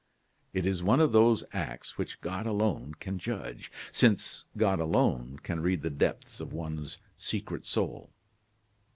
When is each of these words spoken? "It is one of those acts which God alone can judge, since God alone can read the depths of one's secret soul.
"It 0.51 0.65
is 0.65 0.81
one 0.81 0.99
of 0.99 1.11
those 1.11 1.43
acts 1.53 1.95
which 1.95 2.21
God 2.21 2.47
alone 2.47 2.95
can 2.99 3.19
judge, 3.19 3.71
since 3.91 4.45
God 4.57 4.79
alone 4.79 5.37
can 5.43 5.59
read 5.59 5.83
the 5.83 5.91
depths 5.91 6.39
of 6.39 6.51
one's 6.53 6.97
secret 7.17 7.67
soul. 7.67 8.09